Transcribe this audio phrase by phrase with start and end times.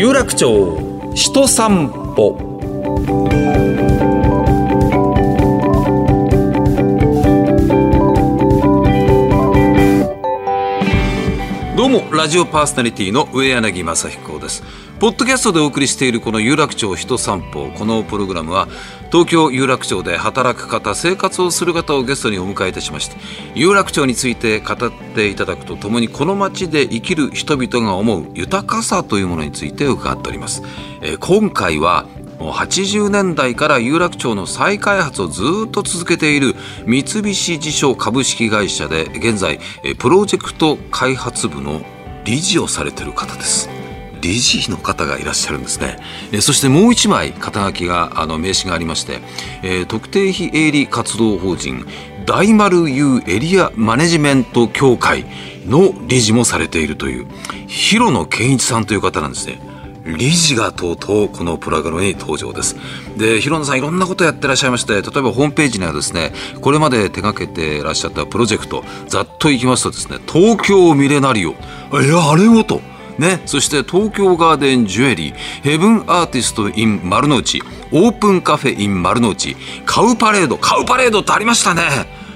[0.00, 0.48] 有楽町
[1.14, 2.49] 人散歩
[11.90, 14.62] もラジオパーソナリティの上柳正彦です。
[15.00, 18.68] ポッドキャストでお送りしているこの有楽町人散歩このプログラムは
[19.10, 23.16] 東京有楽町で働く方生活をする方をゲストにお迎えいたしまして
[23.54, 30.62] 有楽町について語っていただくとともにこの街で生きる人々が思う豊かさというものについて伺っております、
[31.00, 32.06] えー、今回は
[32.40, 36.54] もう80年代から有楽町の再開発をずっと続けている
[36.86, 39.60] 三菱地所株式会社で現在
[39.98, 41.82] プロジェクト開発部の
[42.24, 43.68] 理事をされてる方です。
[44.22, 45.98] 理事の方がいらっしゃるんですね。
[46.40, 49.20] そしてもう一枚肩書きがあの名刺がありまして、
[49.62, 51.86] え、特定非営利活動法人
[52.26, 55.24] 大丸 U エリアマネジメント協会
[55.66, 57.26] の理事もされているという
[57.66, 59.69] 広野健一さんという方なんですね。
[60.16, 62.76] 理事がとうとうこのプログラムに登場です。
[63.16, 71.50] で広野さんいろんなことやってらっしゃいまして例えばホームページにはですねこれまで手掛けてらっしゃったプロジェクトざっといきますとですね東京ミレナリオ。
[71.50, 71.54] い
[72.08, 72.80] やあれをと。
[73.18, 77.60] ね、そして東京ガーデンジュエリーヘブンアーティスト in 丸の内
[77.92, 81.82] オープンカフェ in 丸の内カウパレードカウパレードってありましたね。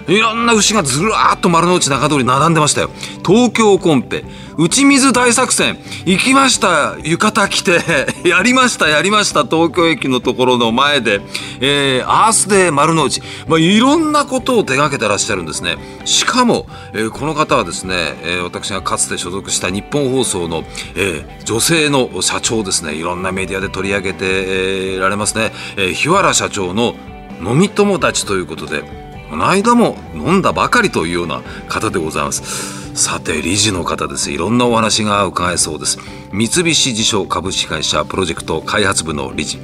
[0.07, 2.91] いろんな牛がずらーっと丸の内中通り並んでましたよ。
[3.25, 4.25] 東京コンペ。
[4.57, 5.79] 打ち水大作戦。
[6.05, 6.97] 行きました。
[7.03, 7.81] 浴衣着て。
[8.29, 9.45] やりましたやりました。
[9.45, 11.23] 東京駅のところの前で、
[11.61, 15.77] えー、アースデー丸の内、まあ、いろんなことを手がけてらっしゃるんですね。
[16.05, 22.95] しかも、えー、この方はですね、えー、私がかつて所属した日本放送の、えー、女性の社長ですね。
[22.95, 26.95] いろんなメディアで取り上げて、えー、られますね、えー、日原社長の
[27.43, 29.04] 飲み友達ということで。
[29.35, 32.95] この間も飲んだばかりというような方でございます。
[32.95, 34.31] さて理事の方です。
[34.31, 35.99] いろんなお話が伺えそうです。
[36.31, 39.59] 三菱地所株式会社プロジェクト開発部の理事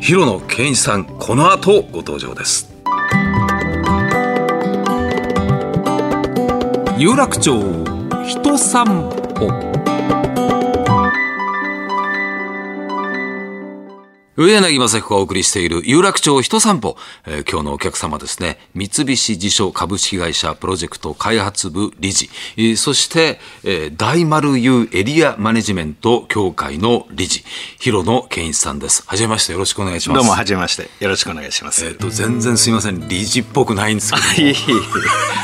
[0.00, 2.72] 広野健一さんこの後ご登場です。
[6.96, 7.60] 有楽町
[8.26, 8.86] 人散
[9.34, 9.73] 歩。
[14.36, 18.58] 上柳正彦がお送りしている有楽町人散歩、えー、今日のお客様ですね。
[18.74, 27.44] 三菱地所株式会社プロジェクト開発部理事、えー、そして、えー、大丸 U エリアマネジメント協会の理事。
[27.78, 29.04] 広野健一さんです。
[29.06, 29.52] はじめまして。
[29.52, 30.18] よろしくお願いします。
[30.18, 30.90] どうもはじめまして。
[30.98, 31.86] よろしくお願いします。
[31.86, 33.08] えっ、と全然すみません。
[33.08, 34.24] 理事っぽくないんですけど。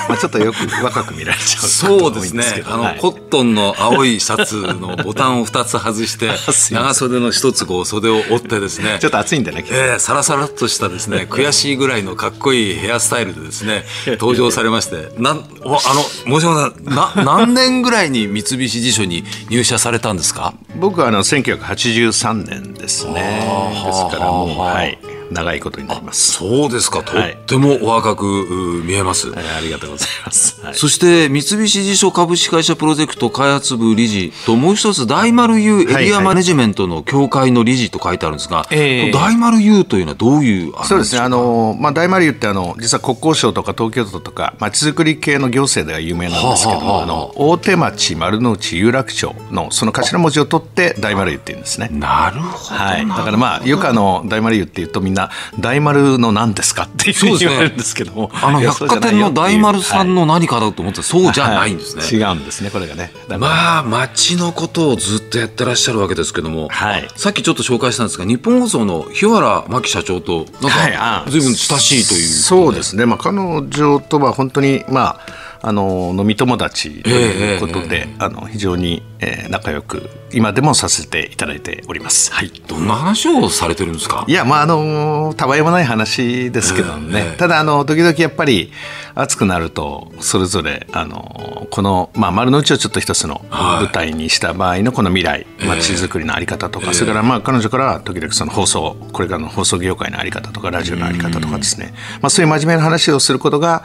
[0.09, 2.65] まあちょっとよく若く見られちゃうそうですね。
[2.67, 6.33] あの、はい、コットンの青いシャツのボタンを二つ外して
[6.75, 8.99] 長袖の一つこう袖を折ってですねね。
[9.01, 9.65] ちょっと暑いんでね。
[9.71, 13.85] えー、サラサラっとしたですね悔しいぐらいのかっこいいヘアスタイルでですね
[14.19, 20.55] 登場されましてなんあの申し訳ないな何年ぐらいに三菱地所に入社されたんですか？
[20.77, 23.43] 僕はあの1983年ですね。
[23.85, 24.99] ですからもうはい
[25.31, 26.33] 長いことになります。
[26.33, 27.03] そうですか。
[27.03, 29.31] とってもお若く見えます。
[29.31, 30.61] はい、ありがとうございます。
[30.65, 41.21] はい、そして三菱地所株式会社プロジェクト開発部理事ともう一つ大丸 U エリアマネジメントの協会の理事と書いてあるんですが、はいはい、大丸 U というのはどういうそうですね。
[41.21, 51.89] あのまあ大丸 U ってあの実は国交省とか東京都とかまちづくり系の行政では有名なんですけども、はあはあ、あの大手町丸の内有楽町のその頭文字を取って大丸 U って言うんですね。
[51.93, 52.75] なるほど。
[52.75, 53.07] はい。
[53.07, 55.20] だからまあよくあの大丸 U って言うとみんな
[55.59, 63.11] 大丸の何ですかっていうふうに言われるんですけども、あの百貨店の大丸さんの何かだと思ってそうじゃないんですね、はい、違うんですねこれがね。
[63.39, 82.33] まあ町のことをずっとやってらっしゃるわけですけども、はい、さっきちょっと紹介したんですが日本放送の日原真紀社長となんか随分親しいという、そうですね、まあ、彼女とは本当にまああの飲み友達ということで、えー、あの非常に、えー、仲良く今でもさせていただいております。
[82.33, 82.51] はい。
[82.67, 84.25] どんな話をされてるんですか？
[84.27, 87.21] いやまああのたわいもない話ですけどね。
[87.21, 88.73] えー、ただあの時々やっぱり
[89.15, 101.93] 暑くなるとそれぞれあのこのまあ丸の内をちょっと一つの舞台にした場合のこの未来、まちづくりのあり方とか、それからまあ彼女からは時々その放送これからの放送業界のあり方とかラジオのあり方とかですね。
[102.23, 103.83] まあそういう真面目な話をすることが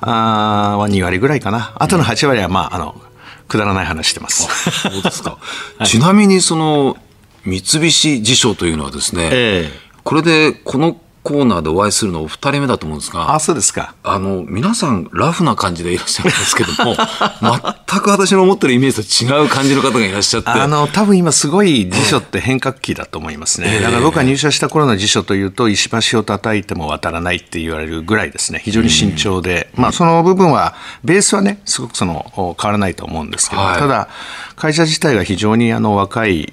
[0.00, 1.72] あは2割ぐらいかな。
[1.76, 3.00] あとの8割はまああの
[3.48, 4.46] くだらない話してます。
[4.80, 5.38] そうですか。
[5.78, 6.96] はい、ちなみにその
[7.44, 13.96] 三菱地所というのはですね、えー、これでこのコーナーでお会いするのお二人目だと思うんですが、あ、そうですか。
[14.04, 16.94] あの、皆さんラフな感じでいらっしゃるんですけども、
[17.90, 20.50] 全く私の思ってるイメージと違う感じの方がいらっしゃって。
[20.50, 23.66] あの、多分今すごい辞書って変革期だと思いますね。
[23.74, 34.08] えー、だから僕が入社した頃の辞書というと、石橋を叩いても渡らないって言われるぐらいですね、非常に慎重で、まあその部分は、ベースはね、すごくその、変わらないと思うんですけど、はい、ただ、
[34.56, 36.52] 会社自体が非常にあの若い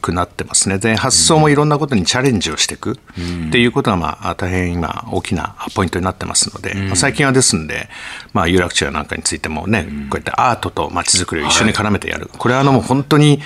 [0.00, 0.78] くなってますね。
[0.78, 2.92] で発想もいろんなことにチャレンジをしていく。
[2.92, 7.88] っていうことが、まあ、大変今大きなポイントになってますので、まあ、最近はですんで、
[8.32, 13.40] まあ、有楽町なんかについてもね、こうやってアートとまちづくりを一緒に絡めてやる、これはあのもう本当に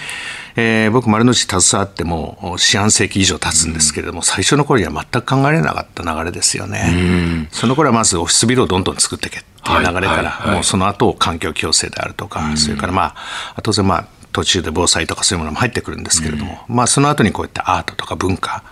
[0.59, 6.93] えー、僕、丸の内携わっても四半世紀以上経つんですけれども、うん、最初の頃には全く考えられなかった流れですよね。
[6.95, 13.15] うん、その頃はまずオフィスビルをどんどん作っていけっていう流れから、もうその後環境共生であるとか、うん、それからま
[13.55, 18.63] あ、当然まあ、途中で防災とかそういうものも入ってくるんですけれども、まあ、その後にこういったアートとか文化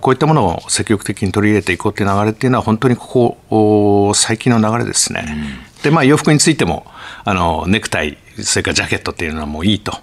[0.00, 5.24] こういったものを積極的に取り入れていこうという流れっていうのは本当にここ最近の流れですね。
[5.82, 6.86] でまあ、洋服についても
[7.24, 9.90] あのネクタイそれからジャケットっていうのはもういいと。
[9.90, 9.98] だ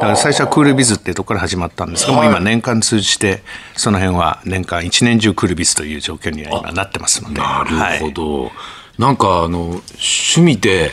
[0.00, 3.42] から最初はクールビズっていうところから始まったんですが、もう今年間通じて
[3.74, 7.40] その辺は年間一年中クールビズという状況には今なってますので。
[7.40, 8.52] なるほど、はい、
[9.00, 10.90] なんかあの趣味で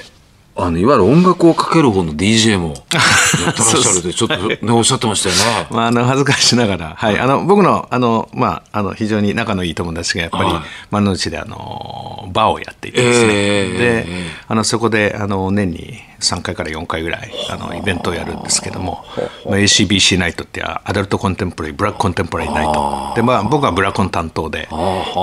[0.55, 5.67] あのいわゆる音楽をかける方の DJ もやってらっしゃるってちょっと、ね、おっしゃってましたよね。
[5.75, 10.49] まあ、あの恥ずかしながら、はい、あの僕のあの、まあ、あの非常に仲のいい友達がやっぱり、
[10.89, 14.07] 丸の内であのバーをやっていてですね、えー、で
[14.47, 17.57] あのそこであの年に3回から4回ぐらいあ。
[17.57, 19.03] のイベントをやるんですけども、
[19.45, 23.13] まあ、ACBC ナイトってアダルトコンテンポラリーブラックコンテンポラリーナイト。
[23.15, 24.67] で、まあ、僕はブラコン担当で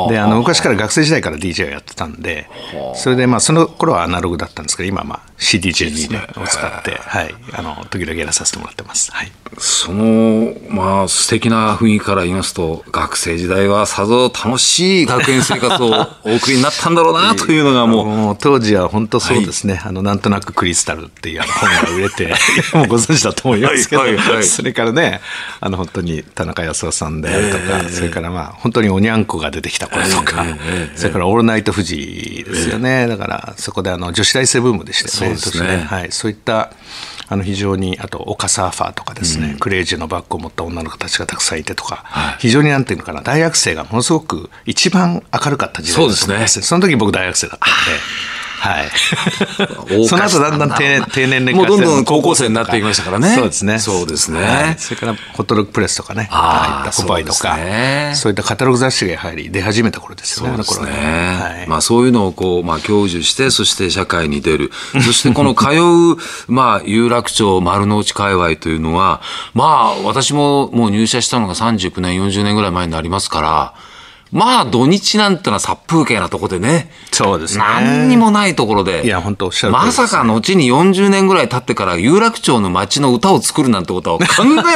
[0.08, 2.48] であの昔から学生時代から DJ をやってたんで
[2.94, 6.26] それでまあその頃はアナログだったんですけど今はまあ CDJ ですね。
[6.36, 9.10] を使って、はい、あの時々やらさせてもらってます。
[9.12, 15.88] はい、そのまあ素敵な雰囲気から言いますと学生時代はさぞ楽しい学園生活を
[16.24, 18.24] お送りになったんだろうな というのがもう。
[18.24, 22.34] もう当時は本当そうですね、はい、あのなんとなくクリスタルっていう本が売れて
[22.74, 25.20] もうご存知だと思いますけど、はいはいはい、それからね
[25.60, 36.70] あの本当に田中康夫さんであるとか、えー、それからまあ本当におにゃんこが出てきた頃とか、えー、それから「オールナイトフジ」ですよね、えー、だからそこであの女子大生ブームでしたよねそうですね、はい、そういった
[37.26, 46.62] あの非常にあと丘サーファーとかですね、うん、クレイジーのバッグを持った女の子たちがたくさんいてとか、はい、非常になんていうのかな大学生がものすごく一番明るかった時代だと思いますそうですね。
[46.62, 48.34] その時僕大学生だったんで。
[48.64, 48.88] はい。
[50.08, 53.34] その後だんだん低低年齢化もうどんどん高校生になっていきましたからね。
[53.34, 53.78] そうですね。
[53.78, 54.42] そうですね。
[54.42, 57.58] はい、それからホットロックプレスとかね、ああいったコパイとか、
[58.14, 60.64] そういったカタログ雑誌がやはり出始めた頃ですよね。
[60.64, 60.98] そうですね。
[60.98, 64.72] はい、まあそういうのをこうまあ享受して、そして社会に出る。
[64.94, 65.66] そしてこの 通
[66.14, 66.16] う
[66.48, 69.20] まあ有楽町丸の内界隈というのは、
[69.52, 73.93] まあ私ももう入社したのが39年40年ぐらい前になりますから。
[74.34, 76.90] まあ土日なんてのは殺風景なとこでね。
[77.12, 77.62] そうですね。
[77.62, 79.06] 何にもないところで。
[79.06, 84.24] いや、本当おっしゃる、ね、まさか後に40年ぐらい経ってから有楽町の街の歌を作るなんてことは考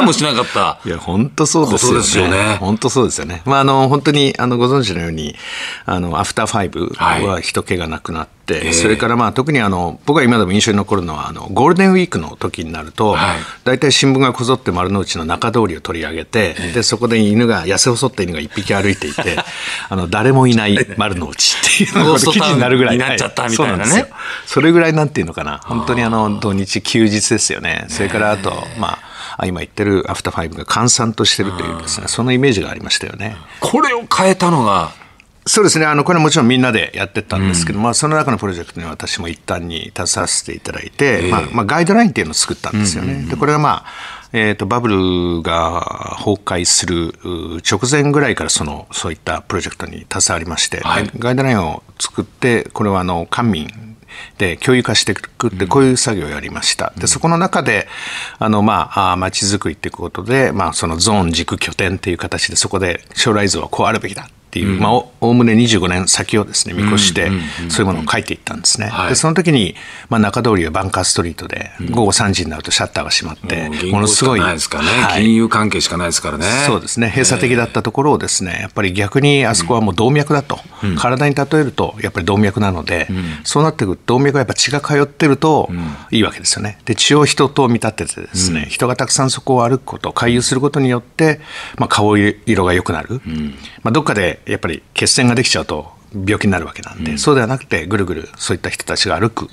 [0.00, 0.78] えもしなかった。
[0.86, 1.98] いや、本当そうですよね。
[1.98, 2.56] ですよね。
[2.60, 3.42] 本当そうですよね。
[3.46, 5.34] まあ、あの、本当に、あの、ご存知のように、
[5.86, 6.92] あの、アフターファイブ
[7.26, 8.37] は人気がなくなって、はい、
[8.72, 19.36] それからまあ特にあの僕が今でも印象に残るのはあのゴールデンウィークの時になると、はい、大体新聞がこぞって丸の内の中通りを取り上げて、でそこで犬が痩せ細った犬が一匹歩いていて
[19.88, 22.98] あの誰もいない丸の内っていうのが記事になるぐらい。
[22.98, 24.06] になっちゃったみたいなね、
[24.46, 25.60] それぐらいなんていうのかな。
[25.64, 27.86] 本当にあの土日休日ですよね。
[27.88, 28.98] それからあとま
[29.36, 33.36] あ今言ってるアフターファイブが閑散としてるというですねそのイメージがありましたよね。
[33.60, 34.90] これを変えたのが
[35.48, 35.86] そうですね。
[35.86, 43.12] あのこれはもちろんみんなでやってたんですけど、うん、まあ、その中のプロジェクトに私も一旦に携わせていただいて、えー、まあまあ、ガイドラインっていうのを作ったんですよね。
[43.12, 47.14] うんうんうん、でこれはまあえーと、バブルが崩壊する
[47.68, 53.68] 直前ぐらいからそのそういったプロジェクトに携わりまして、はい、ガイドラインを作ってこれはあの官民
[54.36, 56.92] で共有化していくってこういう作業をやりました。
[56.98, 57.88] でそこの中で
[58.38, 67.30] あのまあ街づくりっていうことでまあそのゾーン軸拠点っていう形でそこで将来像はこうあるべきだっていう、うん、まあ、おおむね25年先をですね見越して、
[67.68, 68.90] そういうものを書いていったんですね。
[69.08, 69.74] でその時に、
[70.08, 76.46] まあ、中通りはバンカーストリートで、午後3時になるとシャッターが閉まって、ものすごい、はい、金融関係しかないですからね。
[76.66, 77.08] そうですね。
[77.08, 80.58] 閉鎖的だったところをですねやっぱり逆にあそこはもう動脈だと、
[80.96, 83.08] 体に例えるとやっぱり動脈なので、
[83.44, 85.68] そうなってくると動脈はやっぱ血が通ってると
[86.10, 86.78] いいわけですよね。
[86.86, 91.40] で血を人と見立ててですね、人がたくさんそこを歩くこと回遊することによって、
[91.76, 93.20] まあ、顔色が良くなる、
[93.82, 99.48] まあ、どっかでやっぱり血栓ができちゃうと病気になるわけなんで、うん、そうではなくてぐるぐるそういった人たちが歩く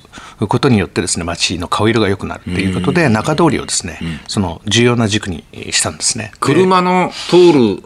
[0.48, 6.32] ことによってですね街の顔色が良くなるっていうことで、中通りをですね、うん、その重要な軸にしたんですね。
[6.40, 7.82] 車の通る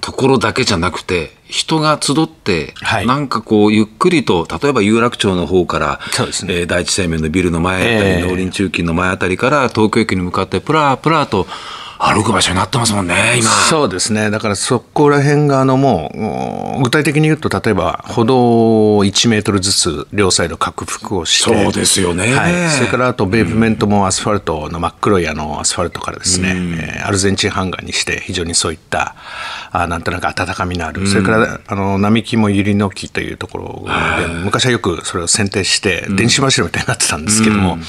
[0.00, 6.60] ところだけじゃなくて人が集って、はい、なんかこうゆっくりと例えば有楽町の方からそうです、ね。
[6.60, 11.46] えー、第一生命のビルの前あたり、えー、農林中金の前あたりから東京駅に向かってプラプラと
[12.12, 13.48] 歩く場所になってますもんね、今。
[13.48, 14.30] そうですね。
[14.30, 29.14] だからそこら辺があのもの具体的に言うと例えば歩道を1メートルずつ両サイド拡幅をしてそうですよね、はい、それからあとベープメントもアスファルトの真っ黒いあのアスファルトからですね、アルゼンチンハンガーにして非常にそういった
[29.70, 33.84] あなんとなく温かみのある、うん、それからあの並木も百合の木というところ
[34.20, 37.82] で、昔はよくそれを剪定して電子柱みたいになってたんですけども、うん、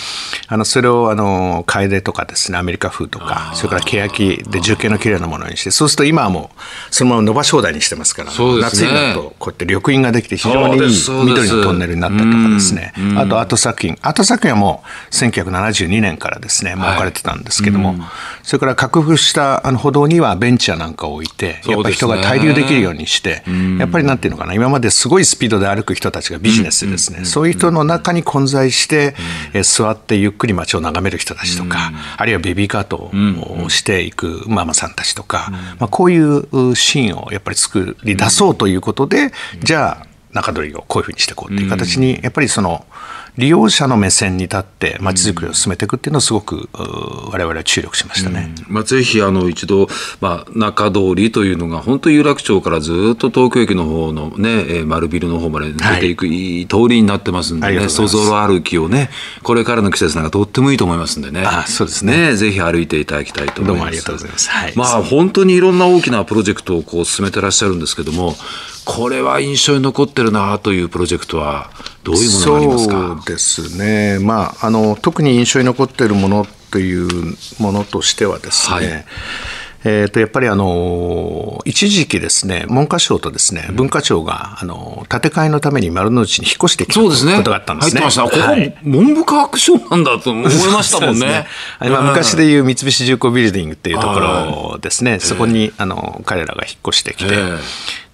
[0.47, 6.59] あのそれをあの楓とかですねアメリカ風とかそれから欅で重慶の綺麗なものにしてそうすると今はもう
[6.93, 12.75] そのまま伸ばし放題にしてますから、ね、夏になるとこうやって緑蔭ができて非常にいい緑のトンネルになったりとかです。
[12.75, 13.97] ね、あとアート作品。
[14.01, 17.97] アート作品はもう1972年からですねもう置かれてたんですけども、はい、
[18.43, 23.43] それから拡幅したあの歩道にはベンチやなんかを置いてやっぱり人が滞留できるようにして、
[23.79, 29.15] やっぱりなんていうのかな今まですごいスピードで歩く人たちがビジネスでですね、そういう人の中に混在して、
[29.53, 42.85] え座ってゆっくり街を眺める人たちとか、あるいはベビーカートをしていくママさんたちとか、まあ、こういうシーンをやっぱり作り出そうということで、じゃあ中取りをこういうふうにしていこうっていう形にやっぱりその
[43.37, 49.87] 利用者の目線に立ってまちづくりを進めていくっていうのをすごく我々は注力しましたね、うん、まあ、ぜひあの一度、
[50.21, 59.09] まあ、中通りというのが本当有楽町からずっと東京駅の方のね丸ビルの方まで出ていく、い、い通りになってますんでねそぞろ歩きをね
[59.43, 61.43] これからの季節なんかとってもいいと思いますんでね。
[61.45, 62.15] あそうですね。
[62.31, 63.67] ねぜひ歩いていただきたいと思います。
[63.67, 68.35] どうもありがとうございます、はい、まあ本当にいろんな大きなプロジェクトをこう進めてらっしゃるんですけども
[68.85, 71.69] これは印象に残ってるなというプロジェクトは
[72.03, 73.17] どういうものがありますか？
[73.23, 79.05] そうですね、まあ、あの特に印象に残っているものというものとしてはですね、はい。
[79.87, 87.09] えー、とやっぱりあの一時期ですね文科省とですね文化庁があの建て替えのために丸の内に引っ越してきたこ
[87.43, 88.09] とがあったんですね。
[88.09, 90.51] すねここ、はい、文部科学省なんだと思いま
[90.81, 91.27] したもんね。
[91.45, 91.47] ね。
[91.85, 97.33] 今昔でいう三菱重工ビルディングっていうところですね、そこにあの彼らが引っ越してきて。
[97.33, 97.59] えー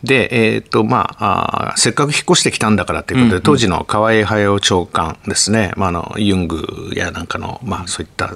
[0.03, 8.31] で、えーとまあ、あせっかく引っ越してきたんだからということで、当時の河合隼長官ですね、まあ、あのユングやなんかの、まあ、そういった、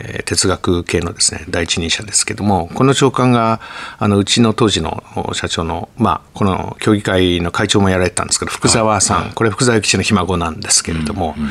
[0.00, 3.60] えー、哲学系のですね第一人者ですけどもこの長官が
[3.98, 5.02] あのうちの当時の
[5.34, 11.50] 社長の、まあ、この協議会の会長もやられてたんですけど福沢さん、はい、これ福沢吉のひ孫なんですけれども、うんうん、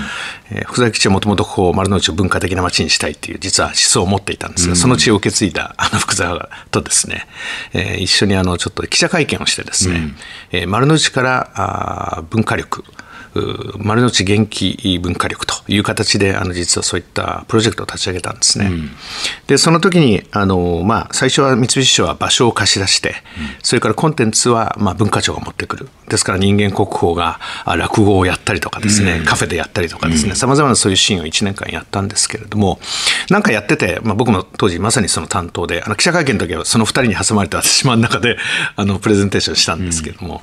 [0.51, 7.27] えー、福沢吉はもともとこう丸の内を文化的な街にしたいっていう実は思想を持っていたんですが、うん、その知恵を受け継いだあの福沢とですね、
[7.73, 10.15] えー、一緒にあのちょっと記者会見をしてですね、うん、
[10.51, 12.83] えー、丸の内からあ文化力
[13.77, 18.67] 丸の内元気文化力という形であの実はそういったプロジェクトを立ち上げたんですね。
[18.67, 18.91] うん、
[19.47, 23.15] でその時にあの、まあ、最初は三菱商は場所を貸し出して、うん、
[23.61, 25.89] それからコンテンツは、まあ、文化庁が持ってくる。
[26.07, 32.79] ですから人間国宝が落語をやったりとかですね、うん、カフェでやったりとかですねさまざまなそういうシーンを1年間やったんですけれども
[33.29, 38.37] なんかやってて、まあ、僕も当時まさにその担当であの記者会見の時はその2人に挟まれて私真ん中で
[38.75, 40.41] あのプレゼンテーションしたんですけれども、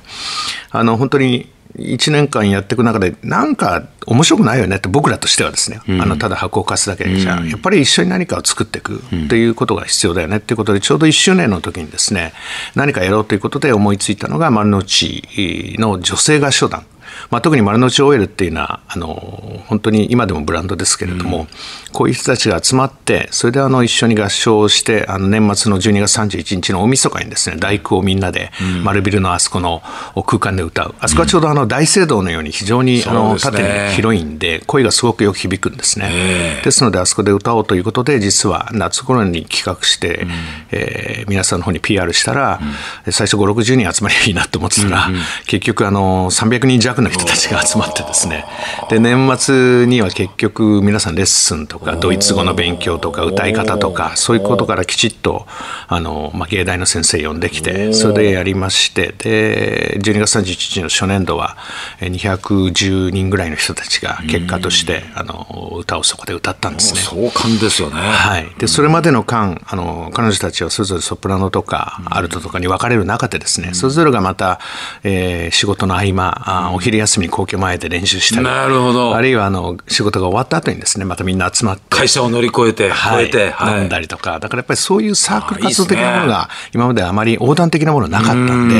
[0.71, 12.33] あの本当に1年間やっていく中でなんか面白くないよねって僕らとしてはですね、うん、あのただ箱を貸すだけじゃ、うん、やっぱり一緒に何かを作っていくということが必要だよねっていうことでちょうど1周年の時にですね
[12.75, 16.85] 何かやろうということで思いついたのが丸の内の女性合唱団
[17.29, 21.47] まあ、特に丸の内 OL っていうのはあの本当に今でもブランドですけれども、うん、
[21.91, 28.51] こういう人たちが集まってそれであの一緒に合唱をしてあの年末の12月31日の大晦日にですね大工をみんなで
[28.83, 29.81] 丸ビルのあそこの
[30.25, 30.95] 空間で歌う。
[30.99, 36.61] あそこはちょうどあの大聖堂のように非常にあの縦に広いんで声がすごくよく響くんですね。
[36.63, 40.29] ですのであそこで歌おうということで実は夏頃に企画して、うん、
[40.71, 42.59] えー、皆さんの方に PR したら、
[43.05, 48.45] うん、最初560人集まりゃいいなと思ってたら、うんうん、結局あの300人弱の人たちが集まってですね。
[48.89, 55.45] で年末には結局皆さんレッスンとかドイツ語の勉強とか歌い方とかそういうことからきちっと
[55.87, 61.57] あの、まあ、芸大の先生呼んできてそれでやりましてで12月31日の初年度は
[61.99, 67.01] 210人ぐらいの人たちが結果としてあの歌をそこで歌ったんですね。
[67.01, 74.59] 壮観ですよね、はい、でそれまでの間あの彼女たちはそれぞれソプラノとかアルトとかに分かれる中でですねそれぞれがまた、
[75.03, 79.15] えー、仕事の合間あお昼休みに皇居前で練習したりなるほど。
[79.15, 88.75] あるいはあの仕事が終わった後にですねまたみんな集まって会社を乗り越えて、はい、て、はい、飲んだりとかだからやっぱりそういうサークル活動的なものが今まであまり横断的なものなかったんで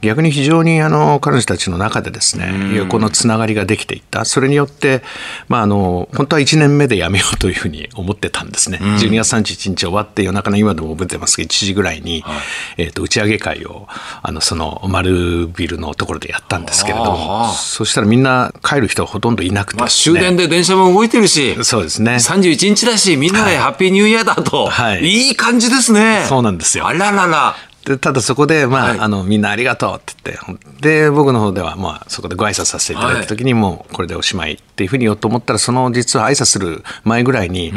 [0.00, 4.24] 逆に非常にあの彼女たちの中でですね横のつながりができていった。
[4.24, 5.02] それによって、
[5.48, 8.78] まあ、あの本当は1年目でやめようというふうに思ってたんですね。
[8.78, 12.36] 12月31日終わって夜中の今でも覚えてますけど1時ぐらいに、はい、
[12.78, 13.86] えー、と打ち上げ会を
[14.22, 22.14] あのその丸ビルのところでやったんですけれどもそしたらみんな帰る人はほとんどいなくて、ね、まあ、終電で電車も動いてるしそうですね。
[22.14, 26.24] 31日だしみんなでハッピーニューイヤーだと、はい、いい感じですね。
[26.28, 26.86] そうなんですよ。
[26.86, 27.54] あららら。
[27.84, 37.72] でただそこで、まあ、はい、あのみんなありがとうって言ってで僕の方では、まあ、そこでご挨拶させていただいた時に、もうこれでおしまいっていうふうに言おうと思ったらその実は挨拶する前ぐらいに、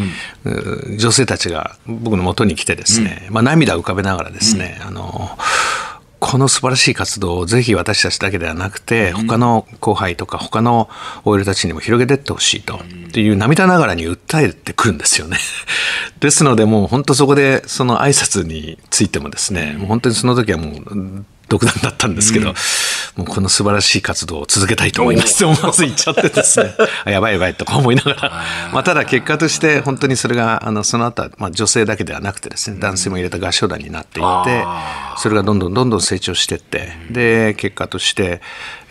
[0.45, 5.29] うん、女性たちが僕のもとに来てですね、うん、まあ、涙を浮かべながらですね、あの
[6.19, 10.89] この素晴らしい活動をぜひ私たちだけではなくて、他の後輩とか他の
[11.25, 15.37] OL たちにも広げていってほしいと、っていう涙ながらに訴えてくるんですよね。
[16.19, 22.55] ですのでもう本当そこでその挨拶についてもですね、もう本当にその時はもう独断だったんですけど、うん、
[23.17, 25.35] もうこの素晴らしい活動を続けたいと思います。
[25.35, 26.73] って思わず言っちゃってですね。
[27.05, 28.31] やばいやばいとか思いながら。
[28.71, 34.65] まあただ結果として本当にそれがあのその後はまあ女性だけではなくてですね男性も入れた合唱団になっていって
[35.17, 38.41] それがどんどんどんどん成長していってで結果として、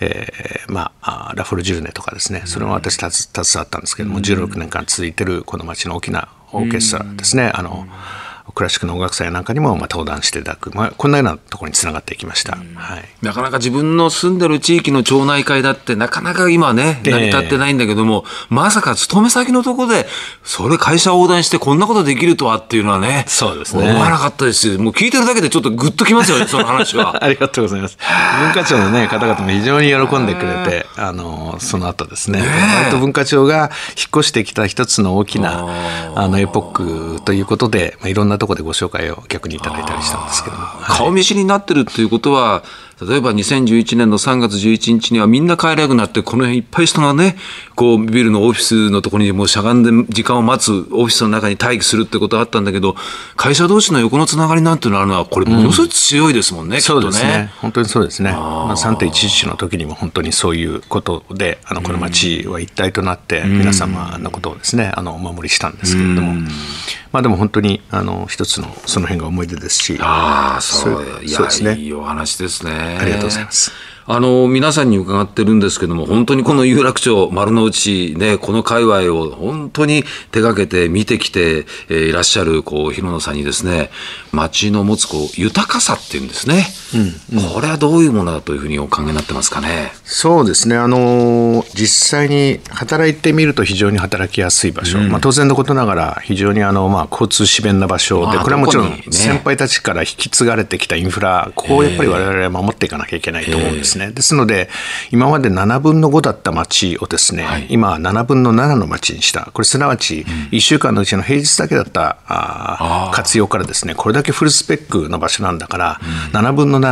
[0.00, 3.10] えー、まあラフォルジュルネとかですねそれも私携
[3.58, 7.50] わったんですけども16年間続いてるこの町の大きなオーケストラですね。
[7.54, 7.86] あの、
[8.56, 20.06] クラシックの音楽祭なんかにもまあ登壇していただく、まあ、こんなようなところにつながっていきました、はい、なかなか自分の住んでる地域の町内会だってなかなか今ね成り立ってないんだけども、えー、まさか勤め先のところで
[20.42, 23.90] それ会社横断してこんなことできるとはっていうのはねそうですね。
[23.90, 27.22] 思わなかったですもう聞いてるだけでちょっとグッときますよね その話は。
[27.22, 27.98] ありがとうございます。
[28.40, 35.66] 文化庁の、ね、方々も非常に喜んでくれてあのその後ですね割と文化庁が引っ越してきた一つの大きな
[36.14, 42.62] あのエポックということで、まあ、いろんなところでご紹介を逆にいただいたりしたんですけども、顔見知りになってるっていうことは
[43.02, 47.36] 例えば2011年の3月11日にはみんな帰れなくなってこの辺いっぱい人がね
[47.74, 52.96] こうビルのオフィスのところにもうしゃがんで時間を待つオフィスの中に待機するってことがあったんだけど
[53.36, 57.52] 会社同士の横のつながりなんていうのはあるのはこれものすごい強いですもんね、うん、そうですね。
[57.60, 58.32] 本当にそうですね。
[58.32, 66.34] まあ、3.11の時にも本当にそういうことであのこの町は一体となって皆様のことをですねあのお守りしたんですけれども。
[67.12, 71.04] まあでも本当にあの一つのその辺が思い出ですしああそう。
[71.20, 71.76] ですね。
[71.78, 73.72] いいお話ですねありがとうございます。
[74.08, 83.90] あの皆さんに伺ってるんですけども本当にこの有楽町丸の内ねこの界隈を本当に手がけて見てきて、えー、いらっしゃるこう広野さんにですね
[84.30, 87.38] 町の持つこう豊かさっていうんですね、うん。
[87.38, 89.92] うん、これはどういうものだというふうにお考えになってますかね？
[90.04, 90.76] そうですね。
[90.76, 104.10] あの実際に働いてみると非常に働きやすい場所、うん、まあ、当然のことながら非常にあの、まあ、交通支便な場所でこれはもちろん先輩たちから引き継がれてきたインフラここをやっぱり我々は守っていかなきゃいけないと思うんですね。
[104.10, 104.68] ですので、
[105.10, 109.50] 今まで7分の5だった町をですね、はい、今は7分の7の町にした。
[109.52, 116.00] これすなわち、1週間のうちの平日だけだった、あ活用からですね、これだけフルスペックの場所なんだから、
[116.32, 116.85] うん、7分の7、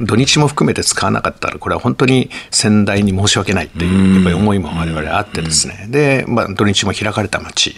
[0.00, 7.76] 土日も含めて使わなかったら、これは本当に先代に申し訳ないっていう、やっぱり思いも我々あってですね、で、まあ、土日も開かれた町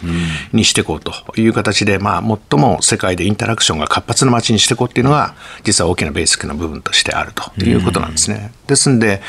[0.53, 8.53] にしていこうという形で、まあ、最も世界でインタラクションが活発な街にしていこうっていうのが、実は大きなベーシックな部分としてあるということなんですね。
[8.73, 9.21] ですんで、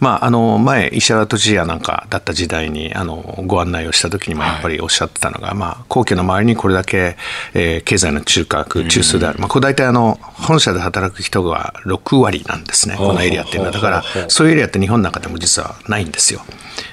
[0.00, 7.16] まあ、あの前、石原都知事やなんかだった時代にあのご案内をした時にもやっぱりおっしゃってたのが、はい、まあ、皇居の周りにこれだけ、
[7.54, 13.72] えー、経済の中核、中枢である、まあ、これ大体あの本社で働く人が6割なんですね、このエリアっていうのは。
[13.72, 16.42] だから、そういうエリアって日本の中でも実はないんですよ。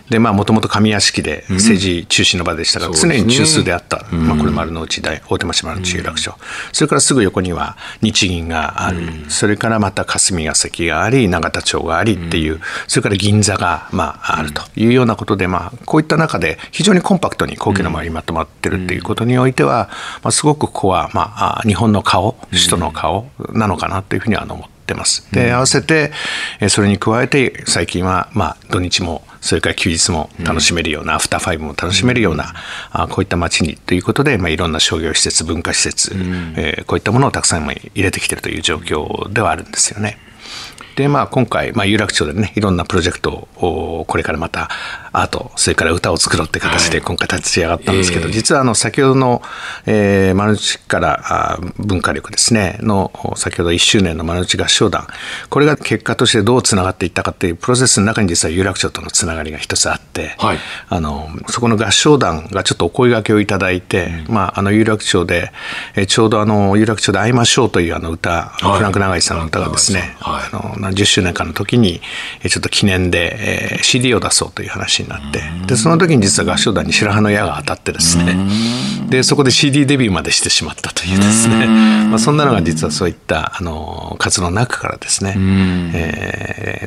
[0.10, 6.38] でまあもともと上屋敷で政治中心の場でしたが、うん、常に中枢であった、ね、まあ、これ丸の内大大手町丸の内有楽町、うん、
[6.74, 19.90] それからすぐ横には日銀がある、うん、それからまた霞が関があり永田町がありっていう、それから銀座が、まあ、あるというようなことで、まあ、こういった中で非常にコンパクトに皇居の周りにまとまってるっていうことにおいては、
[20.24, 25.28] まあ、すごくここは、まあ、日本の顔首都の顔なのかなというふうには思ってます。
[25.32, 26.12] で合わせて
[26.70, 32.56] それに加えて最近は、まあ、土日もそれから休日も楽しめるような、アフターファイブも楽しめるような、
[32.92, 36.14] あこういった街にということで、まあ、いろんな商業施設、文化施設、
[36.58, 40.18] えー、こういったものをたくさん入れてきているという状況ではあるんですよね。
[40.96, 44.70] で、まあ、今回、まあ、有楽町でね、いろんなプロジェクトを、これからまた、
[45.20, 49.42] アート、それから歌を作ろうって形で今回立ち上がったんですけど、はい、実はあの、先ほどの、
[49.86, 55.08] えー、マルチから文化力ですね、の、先ほど1周年のマルチ合唱団、
[55.50, 60.58] これが結果としてどうつながっていったかっていうプロセスの中に実は有楽町とのつながりが一つあって、はい、
[60.90, 65.52] あの、そこの合唱団がちょっとお声掛けをいただいて、うん、まあ、あの、有楽町で、
[65.96, 72.02] えー、ちょうどあの、有楽町で会いましょうというあの歌、はい、フランク長井さんの歌がですね、はい、あの、10周年間の時に
[72.48, 78.36] ちょっと記念で、えー、CD を出そうという話になってでその時に実は合唱団に白羽の矢が当たってですね
[79.10, 81.68] でそこで CD デビューまでしてしまったというですね。
[82.10, 85.34] まあそんなのが実はそういったあの活動の中からですね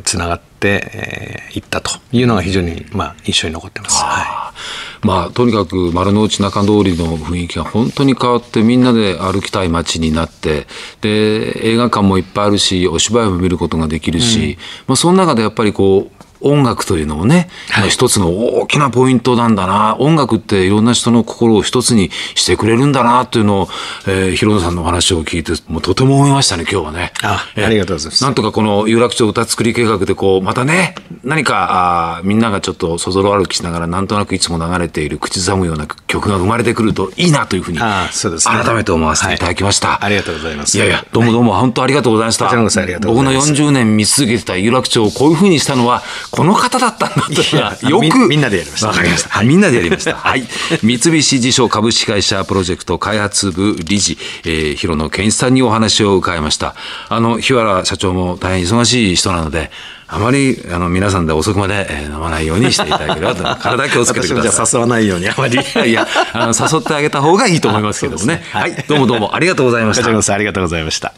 [0.04, 4.02] つな、えー、がってい、えー、ったというのが非常に、まあ、印象に残ってます。
[4.02, 5.06] はい。
[5.06, 10.66] まあ、とにかく丸の内中通りの雰囲気が本当に変わってみんなで歩きたい街になって
[11.00, 14.56] で映画館もいっぱいあるしお芝居も見ることができるし、うん、
[14.88, 19.96] まあ、その中でやっぱりこう音楽というのもね、はい、一つの大きなポイントなんだな。
[19.98, 23.68] 音楽っていろんな人の心を一つにしてくれるんだなというのを、
[24.06, 27.12] えー、広野さんの話を聞いてもうとても思いましたね今日はね。
[27.22, 28.24] あえー、ありがとうございます。
[28.24, 39.38] なんとかこの有楽町歌作り計画でこうまたね何かあみんながちょっとそぞろ歩きしながらなんとなくいつも流れている口ずさむような曲が生まれてくるといいなというふうにあそうです、ね、改めて思わせてい。
[39.38, 40.76] ただきました、はい、ありがとうございます。
[40.76, 48.88] いやいやどうもどうも本当ありがとうございました、はい、僕の40年見続けてた有楽町をこういうふうにしたのはこの方だったんだとよくみんなでやりました。
[48.88, 49.42] わかりました。
[49.42, 50.14] みんなでやりました。
[50.14, 50.42] はい。
[50.82, 56.74] 三菱地所株式会社プロジェクト開発部理事、えー、広野健一さんにお話を伺いました。
[57.08, 59.70] あの、日原社長も大変忙しい人なので、
[60.10, 64.66] あまりあの皆さんで遅くまで、えー、飲まないようにしていただければと 体気をつけてください。
[64.72, 68.36] 誘わないようにあまりいやあの誘ってあげた方がいいと思いますけどもね。
[68.36, 70.02] ねはい、どうもどうもありがとうございました。
[70.02, 71.12] ありがとうございました。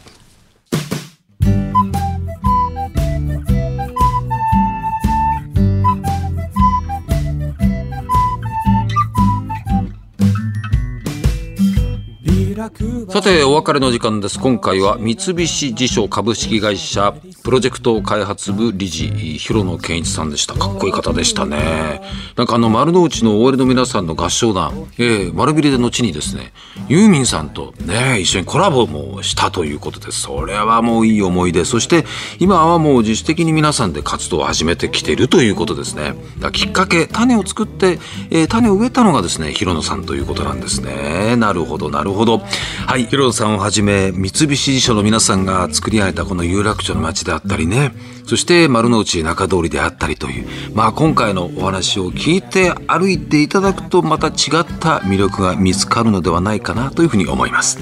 [13.11, 14.39] さてお別れの時間です。
[14.39, 20.53] 今回は三菱地所株式会社プロジェクト開発部理事広野健一さんでした。
[20.53, 22.01] かっこいい方でしたね。
[22.37, 26.53] なんかあの丸の内の OL の皆さんの合唱団、えー、丸ビレで後にですね
[26.87, 31.65] ユーミンさんとね一緒にコラボもしたということですそれはもういい思い出。
[31.65, 32.05] そして
[32.39, 36.13] 今はもう自主的に皆さんで活動を始めてきているということですね。
[36.53, 41.35] きっかけ種を作って、えー、種を植えたのがですね広野さんということなんですね。
[41.35, 42.37] なるほどなるほど。
[42.37, 43.00] はい。
[43.05, 47.91] 広田さんをはじめ三菱地所の皆さんが作り上げたこの有楽町の街であったりね
[48.25, 54.33] そして丸の内中通りであったりというまあ今回のお話を聞いて歩いていただくとまた違っ
[54.79, 57.79] た魅力が見つかるのではないかなというふうに思います。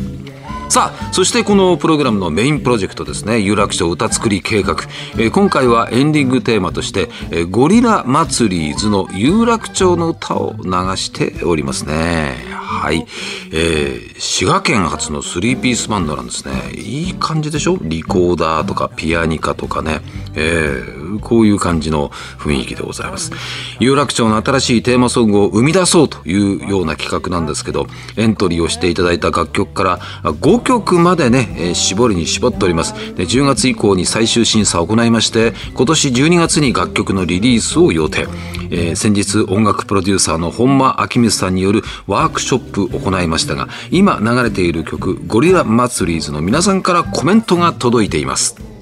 [0.70, 3.40] さあそしてこのプログラムのメインプロジェクトですね。
[3.40, 4.78] 有楽町歌作り計画、
[5.18, 12.36] えー、今回はエンディングテーマとして、えー、ゴリラ祭り図の有楽町の歌を流しておりますね。
[12.52, 13.08] はい、
[13.52, 16.72] えー、滋賀県発のスリーピースバンドなんですね。
[16.76, 17.80] いい感じでしょ？
[17.82, 20.02] リコーダーとかピアニカとかね、
[20.36, 23.32] えー、こういう感じの雰囲気でございます。
[23.80, 32.94] 有楽町の新しいテーマソングを生み出そうというような企画なんですけどエントリーをしていただいた楽曲から5曲までね、えー、絞りに絞っております。
[33.16, 38.28] で10月以降に最終審査を行いまして今年12月に楽曲のリリースを予定、
[38.70, 48.79] えー、先日音楽プロデューサーの本間明光さんによるワークショップを行いましたが今流れている曲「ゴリラ祭りーズ」の皆さんからコメントが届いています。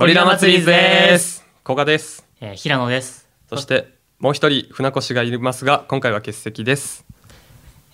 [0.00, 1.44] ゴリラ祭りです。
[1.62, 3.28] 古賀です、えー、平野です。
[3.50, 7.04] そしてもう一人船越がいますが今回は欠席です。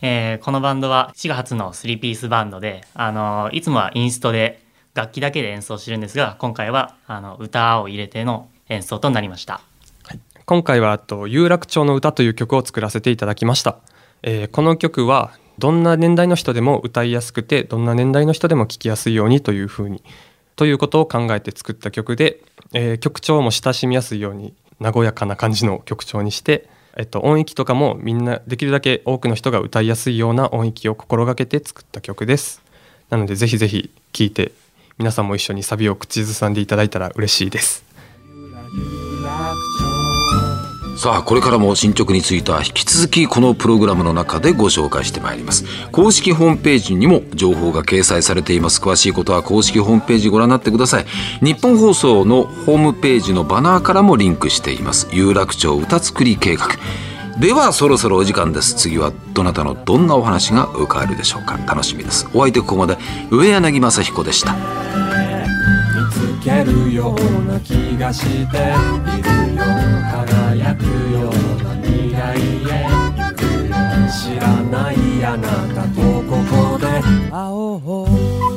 [0.03, 4.63] えー、このバンドは4月の3ピースバンドで、あのいつもはインストで
[4.95, 9.61] 楽器だけで演奏してるんですが今回はあの歌を入れての演奏となりました、
[10.05, 13.81] はい、今回はと有楽町の歌という曲を作らせていただきました、
[14.23, 20.05] えー、この曲はどんな年代の人でも歌いやすくてどんな年代の人でも聴きやすいようにというふうに
[20.57, 22.43] ということを考えて作った曲で、
[22.73, 32.63] えー、曲調も親しみやすいように和やかな感じの曲調にしてえっと、音域とかもみんなできるだけ多くの人が歌いやすいような音域を心がけて作った曲です。
[33.11, 34.53] なのでぜひぜひ聴いて
[34.97, 37.86] 皆さんも一緒にサビを口ずさんでいただいたら嬉しいです。
[41.07, 45.65] さあこれからも進捗については引き続きこのプログラムの中でご紹介してまいります。
[45.93, 48.81] 公式ホームページにも情報が掲載されています。
[48.81, 51.07] 詳しいことは公式ホームページご覧になってください。
[51.41, 55.07] 日本放送のホームページのバナーからもリンクしています。
[55.13, 56.71] 有楽町歌作り計画。
[57.39, 58.75] ではそろそろお時間です。
[58.75, 61.57] 次はどなたのどんなお話が浮かべるでしょうか。
[61.69, 62.27] 楽しみです。
[62.35, 62.99] お相手ここまで
[63.31, 64.55] 上柳正彦でした。
[64.55, 64.59] 見
[66.11, 72.87] つけるような気がしているよ輝くような未来へ
[74.09, 76.87] 知らないあなたとここで。
[77.31, 77.77] 会お
[78.53, 78.56] う